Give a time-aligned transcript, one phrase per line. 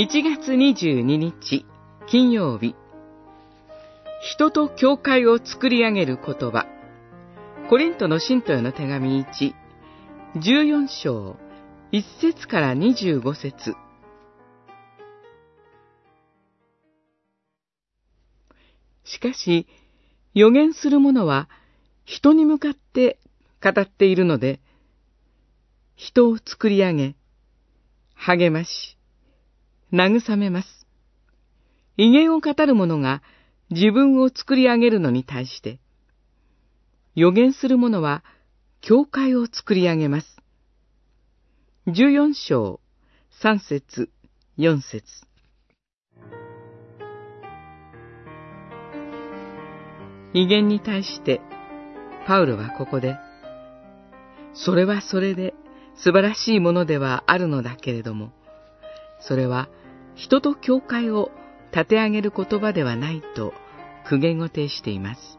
[0.00, 1.66] 1月22日
[2.06, 2.74] 金曜日。
[4.22, 6.64] 人と教会を作り上げる言葉。
[7.68, 9.52] コリントの信徒への手紙1
[10.36, 11.36] 14章
[11.92, 13.74] 1節から25節。
[19.04, 19.66] しかし、
[20.32, 21.50] 予言する者は
[22.06, 23.18] 人に向かって
[23.62, 24.60] 語っているので、
[25.94, 27.16] 人を作り上げ、
[28.14, 28.96] 励まし、
[29.92, 30.86] 慰めます。
[31.96, 33.22] 威厳を語る者が
[33.70, 35.80] 自分を作り上げるのに対して、
[37.14, 38.24] 予言する者は
[38.80, 40.36] 教会を作り上げます。
[41.86, 42.80] 14章
[43.42, 44.10] 3節
[44.58, 45.04] 4節
[50.32, 51.40] 威厳に対して、
[52.26, 53.16] パウロはここで、
[54.54, 55.54] それはそれで
[55.96, 58.32] 素晴らしいものではあるのだけれども、
[59.20, 59.68] それは
[60.14, 61.30] 人と教会を
[61.72, 63.52] 立て上げる言葉ではないと
[64.06, 65.38] 苦言を呈しています。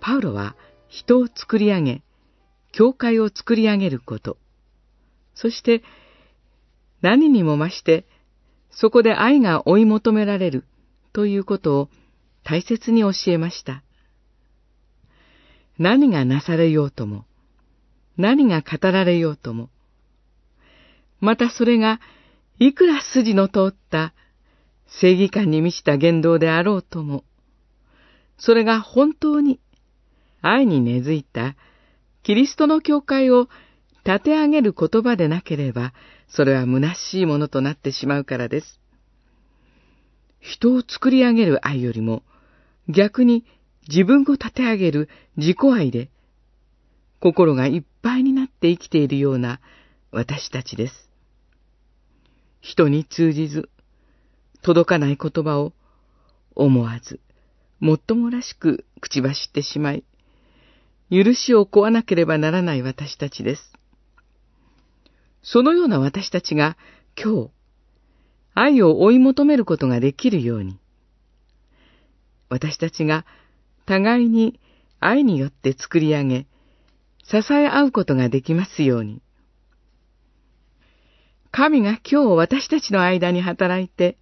[0.00, 0.56] パウロは
[0.88, 2.02] 人を作り上げ、
[2.72, 4.36] 教会を作り上げること、
[5.34, 5.82] そして
[7.02, 8.06] 何にも増して
[8.70, 10.64] そこで愛が追い求められる
[11.12, 11.88] ということを
[12.42, 13.82] 大切に教えました。
[15.78, 17.24] 何がなされようとも、
[18.16, 19.70] 何が語られようとも、
[21.20, 22.00] またそれが
[22.58, 24.14] いくら筋の通った
[24.86, 27.24] 正義感に満ちた言動であろうとも、
[28.38, 29.60] それが本当に
[30.40, 31.56] 愛に根付いた
[32.22, 33.48] キリストの教会を
[34.04, 35.94] 立て上げる言葉でなければ、
[36.28, 38.80] それは虚しいものとなってしまうからです。
[40.40, 42.22] 人を作り上げる愛よりも、
[42.88, 43.44] 逆に
[43.88, 46.10] 自分を立て上げる自己愛で、
[47.20, 49.60] 心がいっぱいになって生きているような
[50.12, 51.10] 私たちです。
[52.64, 53.68] 人に通じず、
[54.62, 55.74] 届かない言葉を
[56.54, 57.20] 思わず、
[57.78, 60.02] もっともらしく口走ってしまい、
[61.10, 63.74] 許しを請わなければならない私たちです。
[65.42, 66.78] そのような私たちが
[67.22, 67.50] 今日、
[68.54, 70.78] 愛を追い求めることができるように、
[72.48, 73.26] 私たちが
[73.84, 74.58] 互いに
[75.00, 76.46] 愛によって作り上げ、
[77.24, 79.20] 支え合うことができますように。
[81.56, 84.16] 神が今日私たちの間に働いて、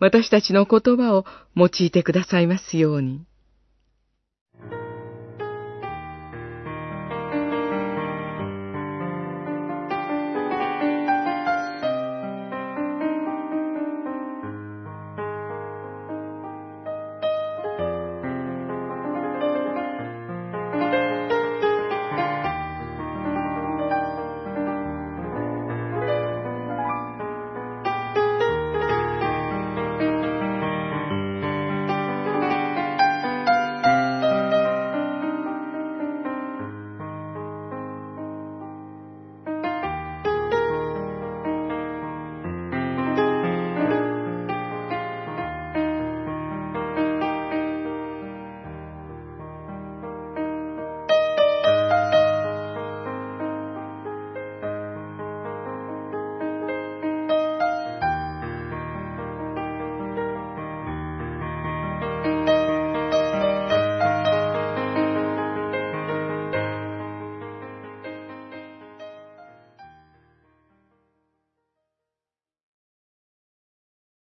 [0.00, 3.26] 私たちの言葉を用いてくださいますように。